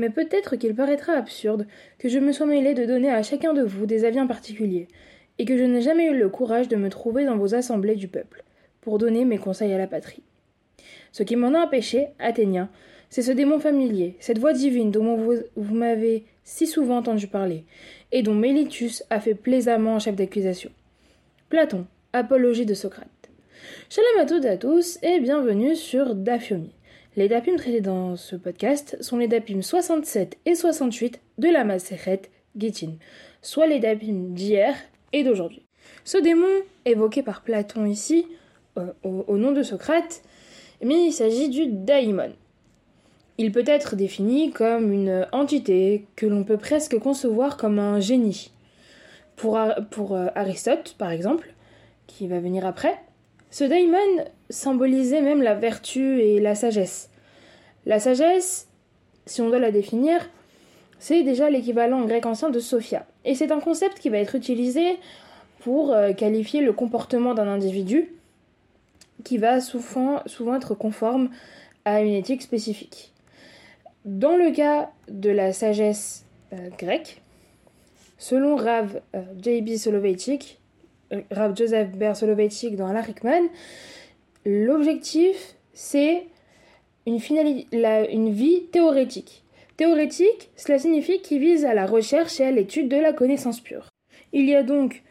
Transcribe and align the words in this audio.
mais 0.00 0.08
peut-être 0.08 0.56
qu'il 0.56 0.74
paraîtra 0.74 1.12
absurde 1.12 1.66
que 1.98 2.08
je 2.08 2.18
me 2.18 2.32
sois 2.32 2.46
mêlé 2.46 2.72
de 2.72 2.86
donner 2.86 3.10
à 3.10 3.22
chacun 3.22 3.52
de 3.52 3.62
vous 3.62 3.84
des 3.84 4.06
avis 4.06 4.18
en 4.18 4.26
particulier, 4.26 4.88
et 5.38 5.44
que 5.44 5.58
je 5.58 5.62
n'ai 5.62 5.82
jamais 5.82 6.06
eu 6.06 6.16
le 6.16 6.30
courage 6.30 6.68
de 6.68 6.76
me 6.76 6.88
trouver 6.88 7.26
dans 7.26 7.36
vos 7.36 7.54
assemblées 7.54 7.96
du 7.96 8.08
peuple, 8.08 8.42
pour 8.80 8.96
donner 8.96 9.26
mes 9.26 9.36
conseils 9.36 9.74
à 9.74 9.78
la 9.78 9.86
patrie. 9.86 10.22
Ce 11.12 11.22
qui 11.22 11.36
m'en 11.36 11.52
a 11.52 11.66
empêché, 11.66 12.08
Athénien, 12.18 12.70
c'est 13.10 13.20
ce 13.20 13.32
démon 13.32 13.60
familier, 13.60 14.16
cette 14.20 14.38
voix 14.38 14.54
divine 14.54 14.90
dont 14.90 15.16
vous, 15.16 15.74
m'avez 15.74 16.24
si 16.44 16.66
souvent 16.66 16.96
entendu 16.96 17.26
parler, 17.26 17.64
et 18.10 18.22
dont 18.22 18.34
Mélitus 18.34 19.04
a 19.10 19.20
fait 19.20 19.34
plaisamment 19.34 19.98
chef 19.98 20.16
d'accusation. 20.16 20.70
Platon, 21.50 21.84
apologie 22.14 22.64
de 22.64 22.72
Socrate. 22.72 23.30
Shalom 23.90 24.18
à 24.18 24.24
toutes 24.24 24.46
et 24.46 24.48
à 24.48 24.56
tous, 24.56 24.98
et 25.02 25.20
bienvenue 25.20 25.76
sur 25.76 26.14
Dafyomi. 26.14 26.72
Les 27.16 27.26
dapim 27.26 27.56
traités 27.56 27.80
dans 27.80 28.14
ce 28.14 28.36
podcast 28.36 28.96
sont 29.00 29.18
les 29.18 29.26
dapim 29.26 29.62
67 29.62 30.38
et 30.46 30.54
68 30.54 31.20
de 31.38 31.48
la 31.48 31.64
Maseret 31.64 32.22
Gittin, 32.56 32.92
soit 33.42 33.66
les 33.66 33.80
dapim 33.80 34.28
d'hier 34.28 34.76
et 35.12 35.24
d'aujourd'hui. 35.24 35.66
Ce 36.04 36.18
démon, 36.18 36.46
évoqué 36.84 37.24
par 37.24 37.42
Platon 37.42 37.84
ici, 37.84 38.26
euh, 38.78 38.92
au, 39.02 39.36
nom 39.38 39.50
de 39.50 39.64
Socrate, 39.64 40.22
mais 40.84 41.06
il 41.06 41.12
s'agit 41.12 41.48
du 41.48 41.66
daimon. 41.66 42.32
Il 43.38 43.50
peut 43.50 43.64
être 43.66 43.96
défini 43.96 44.52
comme 44.52 44.92
une 44.92 45.26
entité 45.32 46.06
que 46.14 46.26
l'on 46.26 46.44
peut 46.44 46.58
presque 46.58 46.96
concevoir 47.00 47.56
comme 47.56 47.80
un 47.80 47.98
génie. 47.98 48.52
Pour, 49.34 49.58
pour 49.90 50.14
euh, 50.14 50.28
Aristote, 50.36 50.94
par 50.96 51.10
exemple, 51.10 51.54
qui 52.06 52.28
va 52.28 52.38
venir 52.38 52.64
après, 52.64 53.00
ce 53.50 53.64
daimon 53.64 54.24
symbolisait 54.48 55.22
même 55.22 55.42
la 55.42 55.54
vertu 55.54 56.20
et 56.20 56.40
la 56.40 56.54
sagesse. 56.54 57.10
La 57.86 57.98
sagesse, 57.98 58.68
si 59.26 59.40
on 59.40 59.48
doit 59.48 59.58
la 59.58 59.72
définir, 59.72 60.28
c'est 60.98 61.22
déjà 61.22 61.50
l'équivalent 61.50 62.04
grec 62.04 62.26
ancien 62.26 62.50
de 62.50 62.60
Sophia. 62.60 63.06
Et 63.24 63.34
c'est 63.34 63.50
un 63.50 63.60
concept 63.60 63.98
qui 63.98 64.08
va 64.08 64.18
être 64.18 64.34
utilisé 64.34 64.98
pour 65.60 65.92
euh, 65.92 66.12
qualifier 66.12 66.60
le 66.60 66.72
comportement 66.72 67.34
d'un 67.34 67.48
individu 67.48 68.12
qui 69.24 69.38
va 69.38 69.60
souvent, 69.60 70.22
être 70.54 70.74
conforme 70.74 71.30
à 71.84 72.02
une 72.02 72.14
éthique 72.14 72.42
spécifique. 72.42 73.12
Dans 74.04 74.36
le 74.36 74.50
cas 74.50 74.90
de 75.08 75.30
la 75.30 75.52
sagesse 75.52 76.24
euh, 76.52 76.70
grecque, 76.78 77.20
selon 78.16 78.56
Rav 78.56 79.00
euh, 79.14 79.22
J.B. 79.42 79.76
Soloveitchik, 79.76 80.59
Rav 81.30 81.56
Joseph 81.56 81.90
Ber 81.92 82.16
Soloveitchik 82.16 82.76
dans 82.76 82.86
Alain 82.86 83.00
Rickman, 83.00 83.48
l'objectif 84.44 85.56
c'est 85.72 86.26
une, 87.06 87.18
vie 88.30 88.66
théorétique. 88.70 89.42
Théorétique, 89.76 90.50
cela 90.56 90.78
signifie 90.78 91.20
qu'il 91.20 91.40
vise 91.40 91.64
à 91.64 91.74
la 91.74 91.86
recherche 91.86 92.38
et 92.40 92.44
à 92.44 92.50
l'étude 92.50 92.88
de 92.88 92.96
la 92.96 93.12
connaissance 93.12 93.60
pure. 93.60 93.88
Il 94.32 94.48
y 94.48 94.54
a 94.54 94.62
donc, 94.62 95.02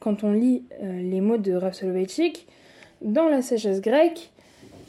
quand 0.00 0.22
on 0.22 0.32
lit 0.32 0.64
euh, 0.82 1.00
les 1.00 1.20
mots 1.20 1.38
de 1.38 1.52
Rav 1.54 1.72
Soloveitchik, 1.72 2.46
dans 3.00 3.28
la 3.28 3.42
sagesse 3.42 3.80
grecque, 3.80 4.30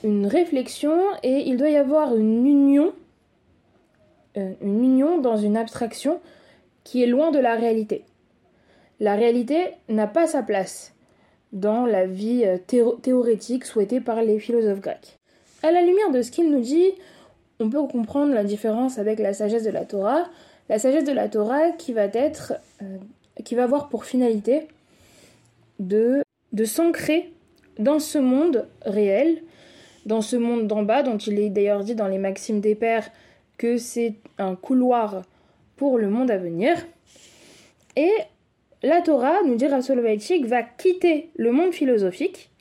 une 0.04 0.28
réflexion 0.28 1.00
et 1.24 1.48
il 1.48 1.58
doit 1.58 1.70
y 1.70 1.78
avoir 1.78 2.16
une 2.16 2.46
union, 2.46 2.94
euh, 4.38 4.52
une 4.62 4.84
union 4.84 5.20
dans 5.20 5.38
une 5.38 5.56
abstraction 5.56 6.20
qui 6.84 7.02
est 7.02 7.08
loin 7.08 7.32
de 7.32 7.40
la 7.40 7.56
réalité. 7.56 8.04
La 9.00 9.16
réalité 9.16 9.72
n'a 9.90 10.08
pas 10.08 10.28
sa 10.28 10.44
place 10.44 10.94
dans 11.52 11.86
la 11.86 12.06
vie 12.06 12.44
euh, 12.46 12.58
théorétique 13.02 13.66
souhaitée 13.66 14.02
par 14.02 14.22
les 14.22 14.40
philosophes 14.40 14.82
grecs. 14.82 15.20
À 15.62 15.72
la 15.72 15.82
lumière 15.82 16.12
de 16.12 16.22
ce 16.22 16.32
qu'il 16.32 16.52
nous 16.52 16.62
dit, 16.62 16.92
on 17.60 17.70
peut 17.70 17.82
comprendre 17.84 18.34
la 18.34 18.44
différence 18.44 18.98
avec 18.98 19.20
la 19.20 19.34
sagesse 19.34 19.64
de 19.64 19.70
la 19.70 19.86
Torah. 19.86 20.26
La 20.70 20.80
sagesse 20.80 21.06
de 21.06 21.12
la 21.12 21.30
Torah 21.30 21.72
qui 21.72 21.94
va 21.94 22.06
être, 22.06 22.54
euh, 22.82 22.98
qui 23.44 23.56
va 23.56 23.64
avoir 23.64 23.90
pour 23.90 24.06
finalité 24.06 24.68
de, 25.80 26.24
de 26.52 26.66
s'ancrer 26.66 27.32
dans 27.80 28.00
ce 28.00 28.18
monde 28.18 28.68
réel, 28.86 29.42
dans 30.06 30.22
ce 30.22 30.36
monde 30.36 30.68
d'en 30.68 30.84
bas, 30.84 31.04
dont 31.04 31.18
il 31.18 31.40
est 31.40 31.50
d'ailleurs 31.50 31.84
dit 31.84 31.96
dans 31.96 32.08
les 32.08 32.18
Maximes 32.18 32.60
des 32.60 32.76
Pères 32.76 33.10
que 33.58 33.78
c'est 33.78 34.16
un 34.38 34.56
couloir 34.56 35.22
pour 35.76 35.98
le 35.98 36.10
monde 36.10 36.32
à 36.32 36.38
venir. 36.38 36.76
La 38.84 39.02
Torah, 39.02 39.42
nous 39.46 39.56
dit 39.56 39.66
Soloveitchik, 39.82 40.46
va 40.46 40.62
quitter 40.62 41.30
le 41.36 41.52
monde 41.52 41.74
philosophique. 41.74 42.52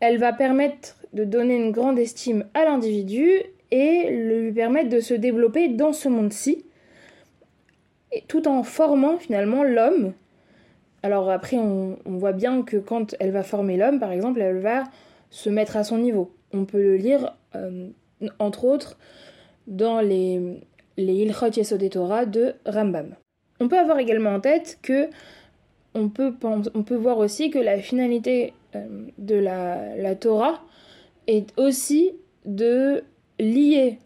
Elle 0.00 0.18
va 0.18 0.32
permettre 0.32 0.96
de 1.12 1.24
donner 1.24 1.56
une 1.56 1.72
grande 1.72 1.98
estime 1.98 2.46
à 2.54 2.64
l'individu 2.64 3.30
et 3.70 4.10
lui 4.10 4.52
permettre 4.52 4.88
de 4.88 5.00
se 5.00 5.14
développer 5.14 5.68
dans 5.68 5.92
ce 5.92 6.08
monde-ci, 6.08 6.64
tout 8.28 8.48
en 8.48 8.62
formant 8.62 9.18
finalement 9.18 9.62
l'homme. 9.62 10.14
Alors 11.02 11.30
après, 11.30 11.58
on, 11.58 11.98
voit 12.06 12.32
bien 12.32 12.62
que 12.62 12.78
quand 12.78 13.14
elle 13.20 13.30
va 13.30 13.42
former 13.42 13.76
l'homme, 13.76 14.00
par 14.00 14.10
exemple, 14.10 14.40
elle 14.40 14.58
va 14.58 14.84
se 15.30 15.50
mettre 15.50 15.76
à 15.76 15.84
son 15.84 15.98
niveau. 15.98 16.32
On 16.52 16.64
peut 16.64 16.82
le 16.82 16.96
lire, 16.96 17.34
euh, 17.54 17.88
entre 18.38 18.64
autres, 18.64 18.98
dans 19.66 20.00
les, 20.00 20.40
les 20.96 21.14
Ilchot 21.14 21.50
Torah 21.90 22.24
de 22.24 22.54
Rambam. 22.64 23.14
On 23.60 23.68
peut 23.68 23.78
avoir 23.78 23.98
également 23.98 24.30
en 24.30 24.40
tête 24.40 24.78
que 24.82 25.08
on 25.94 26.08
peut, 26.08 26.34
on 26.42 26.82
peut 26.82 26.96
voir 26.96 27.18
aussi 27.18 27.50
que 27.50 27.58
la 27.58 27.78
finalité 27.78 28.52
euh, 28.74 28.86
de 29.18 29.34
la, 29.34 29.96
la 29.96 30.14
Torah 30.14 30.62
est 31.26 31.52
aussi 31.58 32.12
de 32.44 33.04
lier 33.38 33.98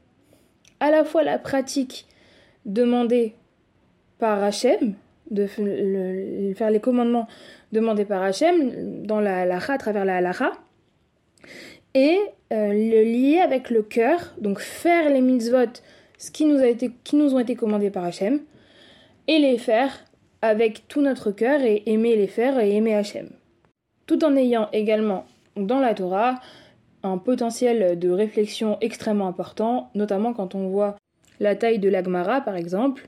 à 0.80 0.90
la 0.90 1.04
fois 1.04 1.22
la 1.22 1.38
pratique 1.38 2.06
demandée 2.66 3.34
par 4.18 4.42
Hachem, 4.42 4.94
de 5.30 5.46
faire 5.46 6.70
les 6.70 6.80
commandements 6.80 7.26
demandés 7.72 8.04
par 8.04 8.22
Hachem 8.22 9.04
dans 9.04 9.20
la 9.20 9.40
halacha, 9.40 9.74
à 9.74 9.78
travers 9.78 10.04
la 10.04 10.16
halacha, 10.18 10.52
et 11.94 12.18
euh, 12.52 12.68
le 12.68 13.02
lier 13.02 13.38
avec 13.38 13.70
le 13.70 13.82
cœur, 13.82 14.34
donc 14.40 14.58
faire 14.60 15.10
les 15.10 15.20
mitzvot, 15.20 15.72
ce 16.18 16.30
qui 16.30 16.44
nous, 16.44 16.58
a 16.58 16.66
été, 16.66 16.90
qui 17.04 17.16
nous 17.16 17.34
ont 17.34 17.38
été 17.38 17.54
commandés 17.54 17.90
par 17.90 18.04
Hachem, 18.04 18.40
et 19.28 19.38
les 19.38 19.58
faire 19.58 19.92
avec 20.42 20.88
tout 20.88 21.00
notre 21.00 21.30
cœur 21.30 21.60
et 21.62 21.82
aimer 21.86 22.16
les 22.16 22.26
faire 22.26 22.58
et 22.58 22.74
aimer 22.74 22.94
Hachem. 22.94 23.28
Tout 24.06 24.24
en 24.24 24.36
ayant 24.36 24.68
également 24.72 25.24
dans 25.56 25.80
la 25.80 25.94
Torah 25.94 26.40
un 27.04 27.18
potentiel 27.18 27.98
de 27.98 28.10
réflexion 28.10 28.76
extrêmement 28.80 29.28
important, 29.28 29.90
notamment 29.94 30.32
quand 30.32 30.54
on 30.54 30.68
voit 30.68 30.96
la 31.40 31.56
taille 31.56 31.78
de 31.78 31.88
l'Agmara 31.88 32.40
par 32.40 32.56
exemple, 32.56 33.06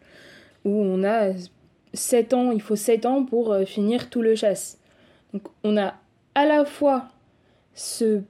où 0.65 0.71
on 0.71 1.05
a 1.05 1.33
7 1.93 2.35
ans, 2.35 2.51
il 2.51 2.63
faut 2.63 2.77
7 2.77 3.07
ans 3.07 3.25
pour 3.25 3.53
euh, 3.53 3.65
finir 3.65 4.11
tout 4.11 4.23
le 4.23 4.35
chasse. 4.35 4.79
Donc 5.33 5.43
on 5.63 5.77
a 5.77 5.95
à 6.35 6.47
la 6.47 6.65
fois 6.65 7.09
ce, 7.75 8.23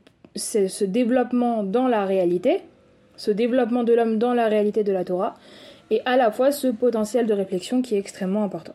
développement 0.85 1.63
dans 1.63 1.89
la 1.89 2.05
réalité, 2.05 2.63
ce 3.17 3.31
développement 3.31 3.85
de 3.85 3.93
l'homme 3.93 4.19
dans 4.19 4.35
la 4.35 4.49
réalité 4.49 4.85
de 4.85 4.93
la 4.93 5.05
Torah, 5.05 5.35
et 5.91 6.01
à 6.05 6.17
la 6.17 6.31
fois 6.31 6.53
ce 6.53 6.69
potentiel 6.69 7.27
de 7.27 7.35
réflexion 7.35 7.83
qui 7.83 7.95
est 7.95 7.99
extrêmement 7.99 8.43
important. 8.43 8.75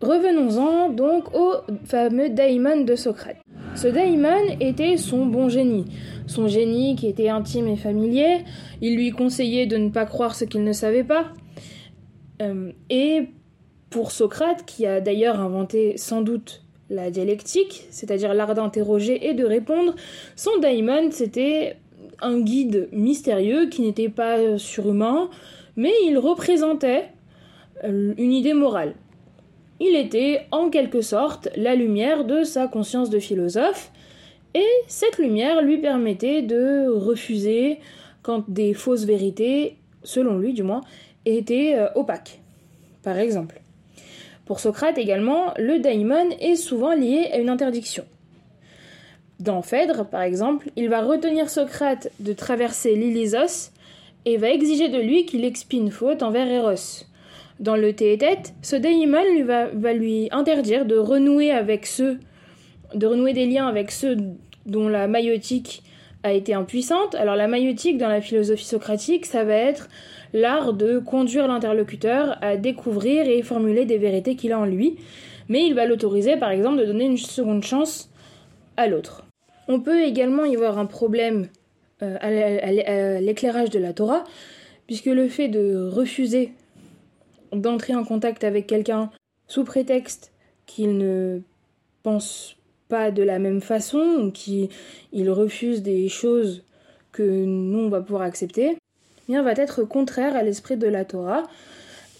Revenons-en 0.00 0.88
donc 0.88 1.34
au 1.34 1.52
fameux 1.84 2.30
daimon 2.30 2.84
de 2.84 2.96
Socrate. 2.96 3.36
Ce 3.74 3.86
daimon 3.86 4.56
était 4.58 4.96
son 4.96 5.26
bon 5.26 5.50
génie, 5.50 5.84
son 6.26 6.48
génie 6.48 6.96
qui 6.96 7.06
était 7.06 7.28
intime 7.28 7.68
et 7.68 7.76
familier, 7.76 8.38
il 8.80 8.96
lui 8.96 9.10
conseillait 9.10 9.66
de 9.66 9.76
ne 9.76 9.90
pas 9.90 10.06
croire 10.06 10.34
ce 10.34 10.46
qu'il 10.46 10.64
ne 10.64 10.72
savait 10.72 11.04
pas. 11.04 11.26
Euh, 12.40 12.72
et 12.88 13.28
pour 13.90 14.10
Socrate, 14.10 14.64
qui 14.64 14.86
a 14.86 15.02
d'ailleurs 15.02 15.38
inventé 15.38 15.98
sans 15.98 16.22
doute 16.22 16.62
la 16.88 17.10
dialectique, 17.10 17.86
c'est-à-dire 17.90 18.32
l'art 18.32 18.54
d'interroger 18.54 19.28
et 19.28 19.34
de 19.34 19.44
répondre, 19.44 19.94
son 20.34 20.58
daimon 20.60 21.10
c'était 21.10 21.76
un 22.22 22.40
guide 22.40 22.88
mystérieux 22.92 23.68
qui 23.68 23.82
n'était 23.82 24.08
pas 24.08 24.56
surhumain, 24.56 25.28
mais 25.76 25.92
il 26.06 26.16
représentait 26.16 27.04
euh, 27.84 28.14
une 28.16 28.32
idée 28.32 28.54
morale. 28.54 28.94
Il 29.80 29.96
était 29.96 30.42
en 30.50 30.68
quelque 30.68 31.00
sorte 31.00 31.48
la 31.56 31.74
lumière 31.74 32.24
de 32.24 32.44
sa 32.44 32.68
conscience 32.68 33.08
de 33.08 33.18
philosophe, 33.18 33.90
et 34.54 34.68
cette 34.86 35.18
lumière 35.18 35.62
lui 35.62 35.78
permettait 35.78 36.42
de 36.42 36.88
refuser 36.88 37.78
quand 38.22 38.48
des 38.48 38.74
fausses 38.74 39.04
vérités, 39.04 39.76
selon 40.02 40.38
lui 40.38 40.52
du 40.52 40.62
moins, 40.62 40.82
étaient 41.24 41.74
euh, 41.76 41.88
opaques. 41.94 42.40
Par 43.02 43.18
exemple. 43.18 43.60
Pour 44.44 44.60
Socrate 44.60 44.98
également, 44.98 45.54
le 45.56 45.78
daimon 45.78 46.28
est 46.40 46.56
souvent 46.56 46.92
lié 46.92 47.30
à 47.32 47.38
une 47.38 47.48
interdiction. 47.48 48.04
Dans 49.38 49.62
Phèdre, 49.62 50.04
par 50.04 50.22
exemple, 50.22 50.70
il 50.76 50.90
va 50.90 51.02
retenir 51.02 51.48
Socrate 51.48 52.10
de 52.18 52.32
traverser 52.32 52.96
l'Ilysos 52.96 53.70
et 54.26 54.36
va 54.36 54.50
exiger 54.50 54.88
de 54.88 54.98
lui 54.98 55.24
qu'il 55.24 55.44
expie 55.44 55.78
une 55.78 55.90
faute 55.90 56.22
envers 56.22 56.48
Eros. 56.48 57.06
Dans 57.60 57.76
le 57.76 57.92
Théétète, 57.92 58.54
ce 58.62 58.76
va, 59.44 59.66
va, 59.66 59.92
lui 59.92 60.28
interdire 60.32 60.86
de 60.86 60.96
renouer 60.96 61.50
avec 61.50 61.84
ceux, 61.84 62.18
de 62.94 63.06
renouer 63.06 63.34
des 63.34 63.44
liens 63.44 63.68
avec 63.68 63.90
ceux 63.90 64.16
dont 64.64 64.88
la 64.88 65.06
maïotique 65.08 65.82
a 66.22 66.32
été 66.32 66.54
impuissante. 66.54 67.14
Alors 67.14 67.36
la 67.36 67.48
maïotique 67.48 67.98
dans 67.98 68.08
la 68.08 68.22
philosophie 68.22 68.64
socratique, 68.64 69.26
ça 69.26 69.44
va 69.44 69.54
être 69.54 69.90
l'art 70.32 70.72
de 70.72 70.98
conduire 71.00 71.48
l'interlocuteur 71.48 72.38
à 72.40 72.56
découvrir 72.56 73.28
et 73.28 73.42
formuler 73.42 73.84
des 73.84 73.98
vérités 73.98 74.36
qu'il 74.36 74.52
a 74.52 74.58
en 74.58 74.64
lui, 74.64 74.96
mais 75.50 75.66
il 75.66 75.74
va 75.74 75.84
l'autoriser 75.84 76.38
par 76.38 76.50
exemple 76.50 76.78
de 76.78 76.86
donner 76.86 77.04
une 77.04 77.18
seconde 77.18 77.62
chance 77.62 78.10
à 78.78 78.86
l'autre. 78.86 79.26
On 79.68 79.80
peut 79.80 80.00
également 80.02 80.46
y 80.46 80.56
voir 80.56 80.78
un 80.78 80.86
problème 80.86 81.48
euh, 82.02 82.16
à 82.22 83.20
l'éclairage 83.20 83.68
de 83.68 83.78
la 83.78 83.92
Torah, 83.92 84.24
puisque 84.86 85.06
le 85.06 85.28
fait 85.28 85.48
de 85.48 85.86
refuser 85.86 86.52
d'entrer 87.52 87.94
en 87.94 88.04
contact 88.04 88.44
avec 88.44 88.66
quelqu'un 88.66 89.10
sous 89.46 89.64
prétexte 89.64 90.32
qu'il 90.66 90.96
ne 90.96 91.40
pense 92.02 92.56
pas 92.88 93.10
de 93.10 93.22
la 93.22 93.38
même 93.38 93.60
façon 93.60 93.98
ou 93.98 94.30
qu'il 94.30 94.68
refuse 95.30 95.82
des 95.82 96.08
choses 96.08 96.64
que 97.12 97.22
nous 97.22 97.78
on 97.78 97.88
va 97.88 98.00
pouvoir 98.00 98.22
accepter, 98.22 98.76
eh 98.76 98.78
bien 99.28 99.42
va 99.42 99.52
être 99.52 99.84
contraire 99.84 100.36
à 100.36 100.42
l'esprit 100.42 100.76
de 100.76 100.86
la 100.86 101.04
Torah, 101.04 101.44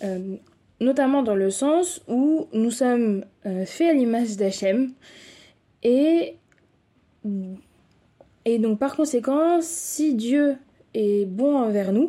euh, 0.02 0.36
notamment 0.80 1.22
dans 1.22 1.34
le 1.34 1.50
sens 1.50 2.02
où 2.08 2.48
nous 2.52 2.70
sommes 2.70 3.24
euh, 3.46 3.64
faits 3.64 3.90
à 3.90 3.92
l'image 3.92 4.36
d'Hachem 4.36 4.92
et 5.82 6.36
donc 8.58 8.78
par 8.78 8.96
conséquent, 8.96 9.60
si 9.60 10.14
Dieu 10.14 10.56
est 10.94 11.26
bon 11.26 11.56
envers 11.56 11.92
nous, 11.92 12.08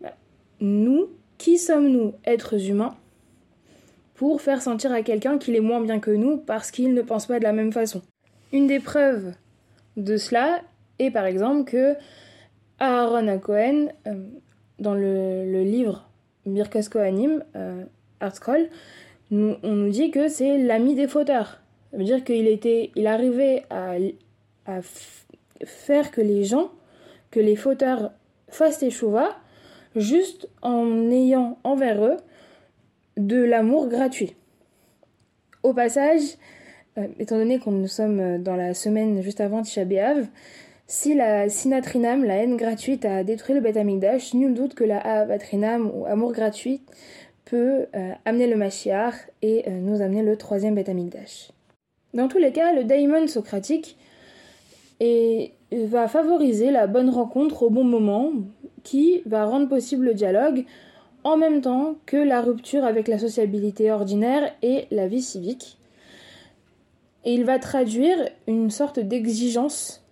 bah, 0.00 0.14
nous, 0.60 1.08
qui 1.42 1.58
sommes-nous, 1.58 2.14
êtres 2.24 2.68
humains, 2.70 2.94
pour 4.14 4.40
faire 4.40 4.62
sentir 4.62 4.92
à 4.92 5.02
quelqu'un 5.02 5.38
qu'il 5.38 5.56
est 5.56 5.60
moins 5.60 5.80
bien 5.80 5.98
que 5.98 6.12
nous 6.12 6.36
parce 6.36 6.70
qu'il 6.70 6.94
ne 6.94 7.02
pense 7.02 7.26
pas 7.26 7.40
de 7.40 7.42
la 7.42 7.52
même 7.52 7.72
façon? 7.72 8.00
Une 8.52 8.68
des 8.68 8.78
preuves 8.78 9.32
de 9.96 10.16
cela 10.18 10.60
est 11.00 11.10
par 11.10 11.24
exemple 11.24 11.64
que 11.64 11.96
Aaron 12.78 13.26
euh, 13.26 13.38
dans 14.78 14.94
le, 14.94 15.64
livre 15.64 16.08
Birkos 16.46 16.88
Kohanim, 16.88 17.42
euh, 17.56 17.82
Art 18.20 18.38
on 19.32 19.56
nous 19.62 19.90
dit 19.90 20.12
que 20.12 20.28
c'est 20.28 20.58
l'ami 20.58 20.94
des 20.94 21.08
fauteurs. 21.08 21.60
Ça 21.90 21.96
veut 21.96 22.04
dire 22.04 22.22
qu'il 22.22 22.46
était, 22.46 22.92
il 22.94 23.08
arrivait 23.08 23.64
à, 23.68 23.96
faire 25.64 26.12
que 26.12 26.20
les 26.20 26.44
gens, 26.44 26.70
que 27.32 27.40
les 27.40 27.56
fauteurs 27.56 28.12
fassent 28.48 28.78
des 28.78 28.90
chouvas 28.90 29.34
juste 29.96 30.48
en 30.62 31.10
ayant 31.10 31.58
envers 31.64 32.04
eux 32.04 32.16
de 33.16 33.42
l'amour 33.42 33.88
gratuit. 33.88 34.34
Au 35.62 35.72
passage, 35.74 36.22
euh, 36.98 37.06
étant 37.18 37.36
donné 37.36 37.58
qu'on 37.58 37.72
nous 37.72 37.88
sommes 37.88 38.42
dans 38.42 38.56
la 38.56 38.74
semaine 38.74 39.22
juste 39.22 39.40
avant 39.40 39.62
Tisha 39.62 39.84
si 40.86 41.14
la 41.14 41.48
sinatrinam, 41.48 42.22
la 42.22 42.36
haine 42.36 42.56
gratuite, 42.56 43.06
a 43.06 43.24
détruit 43.24 43.54
le 43.54 43.62
Beth 43.62 43.78
Amikdash, 43.78 44.34
nul 44.34 44.52
doute 44.52 44.74
que 44.74 44.84
la 44.84 44.98
avatrinam 44.98 45.90
ou 45.94 46.04
amour 46.04 46.32
gratuit 46.32 46.82
peut 47.46 47.86
euh, 47.94 48.12
amener 48.26 48.46
le 48.46 48.56
Mashiach 48.56 49.14
et 49.40 49.64
euh, 49.68 49.70
nous 49.80 50.02
amener 50.02 50.22
le 50.22 50.36
troisième 50.36 50.74
Beth 50.74 50.90
Amikdash. 50.90 51.50
Dans 52.12 52.28
tous 52.28 52.36
les 52.36 52.52
cas, 52.52 52.74
le 52.74 52.84
daimon 52.84 53.26
socratique 53.26 53.96
va 55.00 56.08
favoriser 56.08 56.70
la 56.70 56.86
bonne 56.86 57.08
rencontre 57.08 57.62
au 57.62 57.70
bon 57.70 57.84
moment 57.84 58.30
qui 58.82 59.22
va 59.26 59.44
rendre 59.44 59.68
possible 59.68 60.06
le 60.06 60.14
dialogue 60.14 60.64
en 61.24 61.36
même 61.36 61.60
temps 61.60 61.96
que 62.06 62.16
la 62.16 62.40
rupture 62.40 62.84
avec 62.84 63.08
la 63.08 63.18
sociabilité 63.18 63.92
ordinaire 63.92 64.52
et 64.62 64.86
la 64.90 65.06
vie 65.06 65.22
civique. 65.22 65.78
Et 67.24 67.34
il 67.34 67.44
va 67.44 67.58
traduire 67.58 68.16
une 68.48 68.70
sorte 68.70 68.98
d'exigence, 68.98 70.04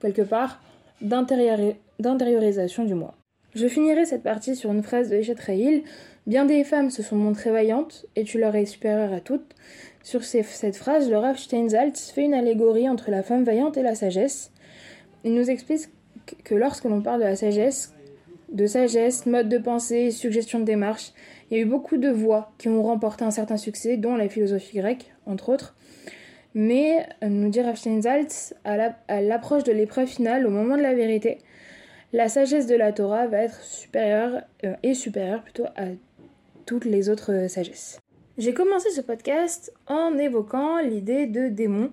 quelque 0.00 0.22
part, 0.22 0.60
d'intériorisation 1.00 2.84
du 2.84 2.94
moi. 2.94 3.14
Je 3.54 3.66
finirai 3.66 4.04
cette 4.04 4.22
partie 4.22 4.54
sur 4.54 4.70
une 4.70 4.82
phrase 4.82 5.08
de 5.08 5.16
Eshet 5.16 5.36
Bien 6.26 6.44
des 6.44 6.62
femmes 6.64 6.90
se 6.90 7.02
sont 7.02 7.16
montrées 7.16 7.50
vaillantes, 7.50 8.06
et 8.14 8.24
tu 8.24 8.38
leur 8.38 8.54
es 8.54 8.66
supérieure 8.66 9.12
à 9.12 9.20
toutes. 9.20 9.54
Sur 10.02 10.22
cette 10.22 10.76
phrase, 10.76 11.10
le 11.10 11.16
Rav 11.16 11.38
Steinsaltz 11.38 12.10
fait 12.10 12.24
une 12.24 12.34
allégorie 12.34 12.88
entre 12.88 13.10
la 13.10 13.22
femme 13.22 13.42
vaillante 13.42 13.78
et 13.78 13.82
la 13.82 13.94
sagesse. 13.94 14.52
Il 15.24 15.34
nous 15.34 15.50
explique 15.50 15.88
que 16.44 16.54
lorsque 16.54 16.84
l'on 16.84 17.00
parle 17.00 17.20
de 17.20 17.24
la 17.24 17.36
sagesse, 17.36 17.94
de 18.52 18.66
sagesse, 18.66 19.26
mode 19.26 19.48
de 19.48 19.58
pensée, 19.58 20.10
suggestion 20.10 20.60
de 20.60 20.64
démarche. 20.64 21.12
Il 21.50 21.56
y 21.56 21.60
a 21.60 21.62
eu 21.62 21.66
beaucoup 21.66 21.96
de 21.96 22.08
voix 22.08 22.52
qui 22.58 22.68
ont 22.68 22.82
remporté 22.82 23.24
un 23.24 23.30
certain 23.30 23.56
succès, 23.56 23.96
dont 23.96 24.16
la 24.16 24.28
philosophie 24.28 24.78
grecque, 24.78 25.12
entre 25.26 25.48
autres. 25.48 25.76
Mais, 26.54 27.06
euh, 27.22 27.28
nous 27.28 27.48
dit 27.48 27.60
Rav 27.60 27.78
à 28.64 29.20
l'approche 29.20 29.64
de 29.64 29.72
l'épreuve 29.72 30.08
finale, 30.08 30.46
au 30.46 30.50
moment 30.50 30.76
de 30.76 30.82
la 30.82 30.94
vérité, 30.94 31.38
la 32.12 32.28
sagesse 32.28 32.66
de 32.66 32.74
la 32.74 32.92
Torah 32.92 33.28
va 33.28 33.38
être 33.38 33.62
supérieure, 33.62 34.42
euh, 34.64 34.74
et 34.82 34.94
supérieure 34.94 35.42
plutôt 35.42 35.66
à 35.76 35.84
toutes 36.66 36.84
les 36.84 37.08
autres 37.08 37.32
euh, 37.32 37.48
sagesses. 37.48 38.00
J'ai 38.36 38.54
commencé 38.54 38.90
ce 38.90 39.00
podcast 39.00 39.72
en 39.86 40.18
évoquant 40.18 40.78
l'idée 40.78 41.26
de 41.26 41.48
démon. 41.48 41.90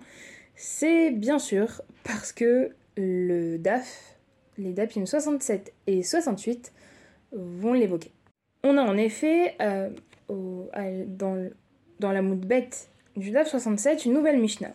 C'est 0.56 1.12
bien 1.12 1.40
sûr 1.40 1.82
parce 2.04 2.32
que 2.32 2.72
le 2.96 3.58
DAF, 3.58 4.17
les 4.58 4.74
DAPIM 4.74 5.06
67 5.06 5.74
et 5.88 6.04
68 6.04 6.74
vont 7.32 7.74
l'évoquer. 7.74 8.12
On 8.64 8.78
a 8.78 8.82
en 8.82 8.98
effet 8.98 9.56
euh, 9.62 9.90
dans, 10.30 11.50
dans, 12.00 12.12
la 12.12 12.22
bête 12.22 12.90
du 13.16 13.32
DAF 13.32 13.50
67 13.50 14.06
une 14.06 14.14
nouvelle 14.14 14.40
Mishnah 14.40 14.74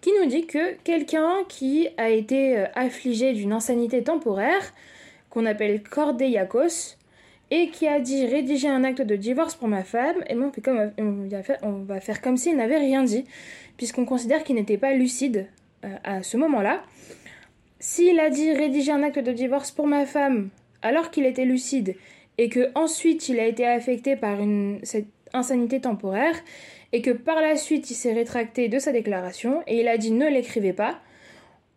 qui 0.00 0.10
nous 0.20 0.28
dit 0.28 0.46
que 0.46 0.74
quelqu'un 0.82 1.44
qui 1.48 1.88
a 1.96 2.10
été 2.10 2.58
euh, 2.58 2.66
affligé 2.74 3.32
d'une 3.32 3.52
insanité 3.52 4.02
temporaire, 4.02 4.74
qu'on 5.30 5.46
appelle 5.46 5.82
cordéiakos, 5.82 6.96
et 7.50 7.68
qui 7.68 7.86
a 7.86 8.00
dit 8.00 8.26
rédiger 8.26 8.68
un 8.68 8.82
acte 8.82 9.02
de 9.02 9.14
divorce 9.14 9.54
pour 9.54 9.68
ma 9.68 9.84
femme, 9.84 10.16
et 10.26 10.34
bon, 10.34 10.50
comme, 10.62 10.90
on, 10.98 11.28
va 11.28 11.42
faire, 11.42 11.58
on 11.62 11.82
va 11.82 12.00
faire 12.00 12.20
comme 12.20 12.36
s'il 12.36 12.56
n'avait 12.56 12.78
rien 12.78 13.04
dit, 13.04 13.24
puisqu'on 13.76 14.04
considère 14.04 14.42
qu'il 14.42 14.56
n'était 14.56 14.78
pas 14.78 14.92
lucide 14.92 15.46
euh, 15.84 15.88
à 16.02 16.22
ce 16.22 16.36
moment-là. 16.36 16.82
S'il 17.84 18.20
a 18.20 18.30
dit 18.30 18.52
rédiger 18.52 18.92
un 18.92 19.02
acte 19.02 19.18
de 19.18 19.32
divorce 19.32 19.72
pour 19.72 19.88
ma 19.88 20.06
femme 20.06 20.50
alors 20.82 21.10
qu'il 21.10 21.26
était 21.26 21.44
lucide 21.44 21.96
et 22.38 22.48
que 22.48 22.70
ensuite 22.76 23.28
il 23.28 23.40
a 23.40 23.44
été 23.44 23.66
affecté 23.66 24.14
par 24.14 24.40
une, 24.40 24.78
cette 24.84 25.08
insanité 25.32 25.80
temporaire 25.80 26.36
et 26.92 27.02
que 27.02 27.10
par 27.10 27.40
la 27.40 27.56
suite 27.56 27.90
il 27.90 27.94
s'est 27.94 28.12
rétracté 28.12 28.68
de 28.68 28.78
sa 28.78 28.92
déclaration 28.92 29.64
et 29.66 29.80
il 29.80 29.88
a 29.88 29.98
dit 29.98 30.12
ne 30.12 30.28
l'écrivez 30.28 30.72
pas, 30.72 31.00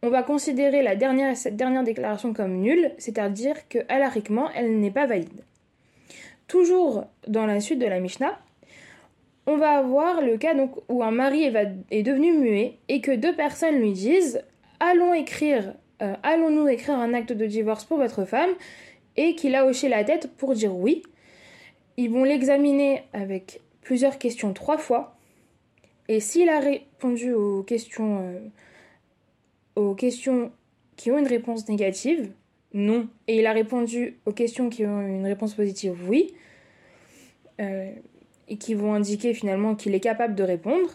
on 0.04 0.10
va 0.10 0.22
considérer 0.22 0.84
la 0.84 0.96
dernière, 0.96 1.36
cette 1.36 1.56
dernière 1.56 1.84
déclaration 1.84 2.34
comme 2.34 2.58
nulle, 2.58 2.92
c'est-à-dire 3.00 3.68
que 3.68 3.80
alariquement 3.90 4.52
elle 4.54 4.80
n'est 4.80 4.92
pas 4.92 5.08
valide. 5.08 5.44
Toujours 6.48 7.06
dans 7.28 7.48
la 7.48 7.60
suite 7.60 7.80
de 7.80 7.88
la 7.88 8.00
Mishnah, 8.00 8.40
on 9.48 9.58
va 9.58 9.72
avoir 9.72 10.22
le 10.22 10.38
cas 10.38 10.54
donc, 10.54 10.76
où 10.88 11.02
un 11.02 11.10
mari 11.10 11.46
est, 11.46 11.68
est 11.90 12.04
devenu 12.04 12.32
muet 12.34 12.78
et 12.90 13.02
que 13.02 13.16
deux 13.16 13.36
personnes 13.36 13.80
lui 13.80 13.94
disent 13.94 14.44
allons 14.80 15.16
écrire 15.16 15.74
euh, 16.02 16.14
allons-nous 16.24 16.68
écrire 16.68 16.96
un 16.96 17.14
acte 17.14 17.32
de 17.32 17.46
divorce 17.46 17.86
pour 17.86 17.98
votre 17.98 18.26
femme 18.26 18.50
et 19.16 19.36
qu'il 19.36 19.56
a 19.56 19.66
hoché 19.66 19.88
la 19.90 20.04
tête 20.04 20.32
pour 20.36 20.54
dire 20.54 20.76
oui? 20.76 21.04
Ils 21.98 22.10
vont 22.10 22.24
l'examiner 22.24 23.04
avec 23.14 23.62
plusieurs 23.82 24.18
questions 24.18 24.54
trois 24.54 24.78
fois. 24.78 25.18
Et 26.08 26.20
s'il 26.20 26.50
a 26.50 26.60
répondu 26.60 27.32
aux 27.34 27.64
questions, 27.64 28.20
euh, 28.22 28.40
aux 29.76 29.96
questions 29.96 30.52
qui 30.98 31.12
ont 31.12 31.18
une 31.18 31.28
réponse 31.28 31.68
négative, 31.70 32.32
non. 32.74 33.08
Et 33.28 33.40
il 33.40 33.46
a 33.48 33.54
répondu 33.54 34.20
aux 34.26 34.34
questions 34.34 34.70
qui 34.70 34.86
ont 34.86 35.02
une 35.02 35.26
réponse 35.26 35.54
positive, 35.54 35.98
oui. 36.10 36.34
Euh, 37.62 37.90
et 38.48 38.58
qui 38.58 38.74
vont 38.74 38.94
indiquer 38.94 39.34
finalement 39.34 39.76
qu'il 39.76 39.96
est 39.96 40.02
capable 40.02 40.36
de 40.36 40.44
répondre. 40.44 40.90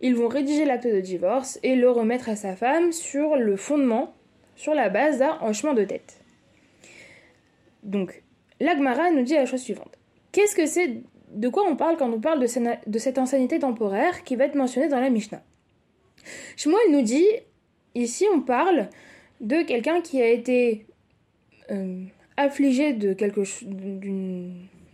Ils 0.00 0.14
vont 0.14 0.28
rédiger 0.28 0.64
l'acte 0.64 0.86
de 0.86 1.00
divorce 1.00 1.58
et 1.64 1.74
le 1.74 1.90
remettre 1.90 2.28
à 2.28 2.36
sa 2.36 2.54
femme 2.54 2.92
sur 2.92 3.36
le 3.36 3.56
fondement 3.56 4.14
sur 4.58 4.74
la 4.74 4.88
base 4.90 5.18
d'un 5.18 5.38
hochement 5.40 5.72
de 5.72 5.84
tête. 5.84 6.20
Donc, 7.84 8.22
l'Agmara 8.60 9.10
nous 9.12 9.22
dit 9.22 9.34
la 9.34 9.46
chose 9.46 9.62
suivante. 9.62 9.96
Qu'est-ce 10.32 10.56
que 10.56 10.66
c'est 10.66 11.00
De 11.30 11.48
quoi 11.48 11.64
on 11.66 11.76
parle 11.76 11.96
quand 11.96 12.12
on 12.12 12.20
parle 12.20 12.40
de, 12.40 12.98
cette 12.98 13.18
insanité 13.18 13.60
temporaire 13.60 14.24
qui 14.24 14.34
va 14.34 14.44
être 14.44 14.56
mentionnée 14.56 14.88
dans 14.88 15.00
la 15.00 15.10
Mishnah? 15.10 15.42
Shmuel 16.56 16.90
nous 16.90 17.02
dit, 17.02 17.24
ici 17.94 18.26
on 18.34 18.40
parle 18.40 18.88
de 19.40 19.62
quelqu'un 19.62 20.00
qui 20.00 20.20
a 20.20 20.28
été 20.28 20.86
euh, 21.70 22.04
affligé 22.36 22.92
de 22.92 23.16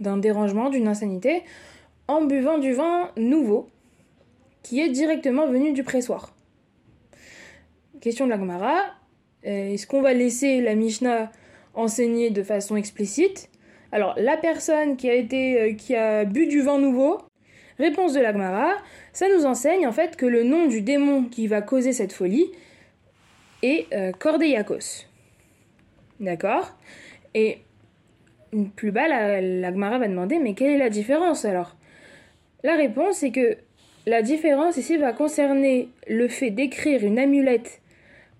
d'un 0.00 0.18
dérangement, 0.18 0.68
d'une 0.68 0.88
insanité, 0.88 1.42
en 2.06 2.22
buvant 2.22 2.58
du 2.58 2.74
vin 2.74 3.10
nouveau, 3.16 3.70
qui 4.62 4.80
est 4.80 4.90
directement 4.90 5.46
venu 5.46 5.72
du 5.72 5.84
pressoir. 5.84 6.34
Question 8.02 8.26
de 8.26 8.30
la 8.30 8.36
Gomara, 8.36 8.94
est-ce 9.44 9.86
qu'on 9.86 10.02
va 10.02 10.12
laisser 10.12 10.60
la 10.60 10.74
Mishnah 10.74 11.30
enseigner 11.74 12.30
de 12.30 12.42
façon 12.42 12.76
explicite? 12.76 13.50
Alors, 13.92 14.14
la 14.16 14.36
personne 14.36 14.96
qui 14.96 15.08
a, 15.08 15.14
été, 15.14 15.60
euh, 15.60 15.74
qui 15.74 15.94
a 15.94 16.24
bu 16.24 16.46
du 16.46 16.62
vin 16.62 16.78
nouveau, 16.78 17.18
réponse 17.78 18.12
de 18.12 18.20
l'Agmara, 18.20 18.74
ça 19.12 19.26
nous 19.28 19.46
enseigne 19.46 19.86
en 19.86 19.92
fait 19.92 20.16
que 20.16 20.26
le 20.26 20.42
nom 20.42 20.66
du 20.66 20.80
démon 20.80 21.24
qui 21.24 21.46
va 21.46 21.62
causer 21.62 21.92
cette 21.92 22.12
folie 22.12 22.50
et 23.62 23.86
euh. 23.92 24.12
D'accord? 26.20 26.72
Et 27.34 27.58
plus 28.76 28.90
bas, 28.92 29.08
la, 29.08 29.40
la 29.40 29.70
va 29.70 30.08
demander 30.08 30.38
mais 30.38 30.54
quelle 30.54 30.70
est 30.70 30.78
la 30.78 30.90
différence 30.90 31.44
alors? 31.44 31.76
La 32.62 32.76
réponse 32.76 33.22
est 33.22 33.30
que 33.30 33.56
la 34.06 34.22
différence 34.22 34.76
ici 34.76 34.96
va 34.96 35.12
concerner 35.12 35.88
le 36.08 36.28
fait 36.28 36.50
d'écrire 36.50 37.04
une 37.04 37.18
amulette 37.18 37.80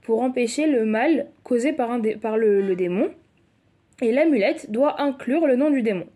pour 0.05 0.21
empêcher 0.21 0.67
le 0.67 0.85
mal 0.85 1.27
causé 1.43 1.73
par, 1.73 1.99
le, 1.99 2.75
démon, 2.77 3.11
et 4.01 4.13
l'amulette 4.13 4.71
doit 4.71 5.01
inclure 5.01 5.47
le 5.47 5.57
nom 5.57 5.71
du 5.71 5.83
démon. 5.83 6.07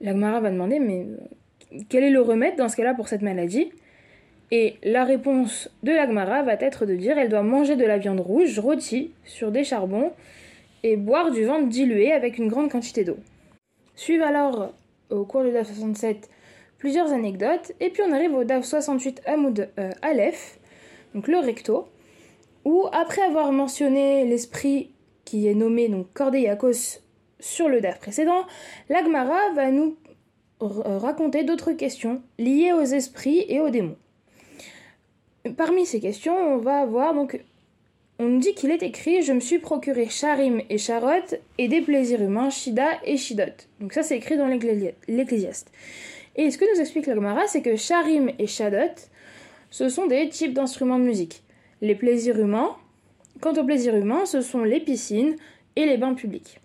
La 0.00 0.12
Gemara 0.12 0.40
va 0.40 0.50
demander 0.50 0.80
mais 0.80 1.06
quel 1.88 2.02
est 2.02 2.10
le 2.10 2.20
remède 2.20 2.56
dans 2.56 2.68
ce 2.68 2.76
cas-là 2.76 2.94
pour 2.94 3.08
cette 3.08 3.22
maladie? 3.22 3.70
Et 4.50 4.74
la 4.82 5.04
réponse 5.04 5.70
de 5.84 5.92
la 5.92 6.06
Gemara 6.08 6.42
va 6.42 6.54
être 6.54 6.86
de 6.86 6.96
dire 6.96 7.16
elle 7.18 7.28
doit 7.28 7.44
manger 7.44 7.76
de 7.76 7.84
la 7.84 7.98
viande 7.98 8.18
rouge 8.18 8.58
rôtie 8.58 9.12
sur 9.24 9.52
des 9.52 9.62
charbons 9.62 10.10
et 10.82 10.96
boire 10.96 11.30
du 11.30 11.44
ventre 11.44 11.68
dilué 11.68 12.10
avec 12.10 12.38
une 12.38 12.48
grande 12.48 12.70
quantité 12.70 13.04
d'eau. 13.04 13.18
Suivent 13.94 14.22
alors 14.22 14.72
au 15.10 15.24
cours 15.24 15.44
du 15.44 15.52
DAF 15.52 15.68
67 15.68 16.28
plusieurs 16.78 17.12
anecdotes 17.12 17.72
et 17.78 17.90
puis 17.90 18.02
on 18.02 18.12
arrive 18.12 18.34
au 18.34 18.42
DAF 18.42 18.64
68 18.64 19.22
Hamoud 19.26 19.68
euh, 19.78 19.90
Aleph, 20.02 20.58
donc 21.14 21.28
le 21.28 21.38
recto, 21.38 21.86
où 22.64 22.86
après 22.92 23.22
avoir 23.22 23.52
mentionné 23.52 24.24
l'esprit 24.24 24.90
qui 25.24 25.46
est 25.48 25.54
nommé 25.54 25.88
donc 25.88 26.06
sur 27.38 27.68
le 27.68 27.80
DAF 27.80 28.00
précédent, 28.00 28.44
l'Agmara 28.88 29.52
va 29.54 29.70
nous 29.70 29.96
raconter 30.60 31.42
d'autres 31.42 31.72
questions 31.72 32.22
liées 32.38 32.72
aux 32.72 32.82
esprits 32.82 33.44
et 33.48 33.60
aux 33.60 33.70
démons. 33.70 33.96
Parmi 35.56 35.86
ces 35.86 36.00
questions, 36.00 36.36
on 36.36 36.58
va 36.58 36.80
avoir 36.80 37.14
donc 37.14 37.42
on 38.22 38.28
nous 38.28 38.38
dit 38.38 38.52
qu'il 38.52 38.70
est 38.70 38.82
écrit 38.82 39.22
Je 39.22 39.32
me 39.32 39.40
suis 39.40 39.58
procuré 39.58 40.06
Charim 40.10 40.60
et 40.68 40.76
Charot 40.76 41.34
et 41.56 41.68
des 41.68 41.80
plaisirs 41.80 42.20
humains, 42.20 42.50
Shida 42.50 43.00
et 43.02 43.16
Shidot. 43.16 43.44
Donc 43.80 43.94
ça, 43.94 44.02
c'est 44.02 44.18
écrit 44.18 44.36
dans 44.36 44.46
l'Ecclésiaste. 44.46 45.72
Et 46.36 46.50
ce 46.50 46.58
que 46.58 46.70
nous 46.70 46.80
explique 46.82 47.06
la 47.06 47.14
Gemara, 47.14 47.46
c'est 47.46 47.62
que 47.62 47.76
Charim 47.76 48.30
et 48.38 48.46
Shadot, 48.46 48.94
ce 49.70 49.88
sont 49.88 50.06
des 50.06 50.28
types 50.28 50.52
d'instruments 50.52 50.98
de 50.98 51.04
musique. 51.04 51.42
Les 51.80 51.94
plaisirs 51.94 52.38
humains, 52.38 52.76
quant 53.40 53.52
aux 53.54 53.64
plaisirs 53.64 53.96
humains, 53.96 54.26
ce 54.26 54.40
sont 54.40 54.64
les 54.64 54.80
piscines 54.80 55.36
et 55.76 55.86
les 55.86 55.96
bains 55.96 56.14
publics. 56.14 56.60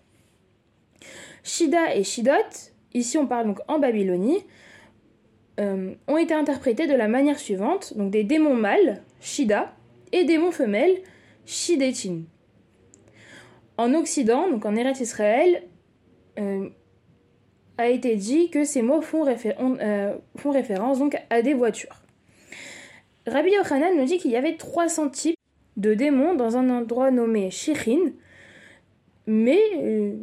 Shida 1.42 1.94
et 1.94 2.02
Shidot, 2.02 2.72
ici 2.92 3.16
on 3.18 3.26
parle 3.26 3.46
donc 3.46 3.60
en 3.68 3.78
Babylonie, 3.78 4.44
euh, 5.58 5.94
ont 6.06 6.18
été 6.18 6.34
interprétés 6.34 6.86
de 6.86 6.94
la 6.94 7.08
manière 7.08 7.38
suivante 7.38 7.96
donc 7.96 8.10
des 8.10 8.24
démons 8.24 8.56
mâles, 8.56 9.02
Shida, 9.20 9.72
et 10.12 10.24
démons 10.24 10.50
femelles, 10.50 10.96
Shidetin. 11.46 12.22
En 13.78 13.94
Occident, 13.94 14.50
donc 14.50 14.64
en 14.64 14.74
Eretz 14.74 15.00
Israël, 15.00 15.62
euh, 16.38 16.68
a 17.78 17.88
été 17.88 18.16
dit 18.16 18.50
que 18.50 18.64
ces 18.64 18.82
mots 18.82 19.02
font, 19.02 19.26
euh, 19.26 20.14
font, 20.36 20.50
référence 20.50 20.98
donc 20.98 21.16
à 21.30 21.42
des 21.42 21.54
voitures. 21.54 22.02
Rabbi 23.26 23.50
Yochanan 23.50 23.96
nous 23.96 24.04
dit 24.04 24.18
qu'il 24.18 24.30
y 24.30 24.36
avait 24.36 24.56
300 24.56 25.08
types 25.08 25.38
de 25.76 25.94
démons 25.94 26.34
dans 26.34 26.56
un 26.56 26.70
endroit 26.70 27.10
nommé 27.10 27.50
Shichin, 27.50 28.12
mais 29.26 29.58
euh, 29.78 30.14